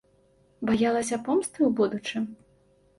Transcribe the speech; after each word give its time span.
Баялася 0.69 1.21
помсты 1.29 1.55
ў 1.55 1.69
будучым? 1.83 2.23